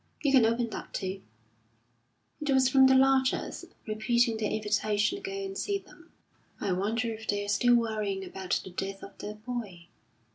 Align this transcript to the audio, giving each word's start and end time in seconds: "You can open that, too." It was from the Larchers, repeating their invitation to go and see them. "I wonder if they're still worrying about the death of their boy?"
"You 0.23 0.31
can 0.31 0.47
open 0.47 0.71
that, 0.71 0.95
too." 0.95 1.21
It 2.41 2.49
was 2.49 2.67
from 2.67 2.87
the 2.87 2.95
Larchers, 2.95 3.65
repeating 3.85 4.35
their 4.35 4.49
invitation 4.49 5.21
to 5.21 5.21
go 5.21 5.31
and 5.45 5.55
see 5.55 5.77
them. 5.77 6.11
"I 6.59 6.71
wonder 6.71 7.09
if 7.13 7.27
they're 7.27 7.47
still 7.47 7.75
worrying 7.75 8.25
about 8.25 8.61
the 8.63 8.71
death 8.71 9.03
of 9.03 9.15
their 9.19 9.35
boy?" 9.35 9.89